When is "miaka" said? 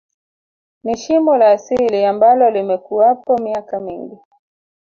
3.37-3.79